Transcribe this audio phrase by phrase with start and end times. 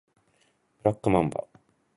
[0.81, 1.45] ブラックマンバ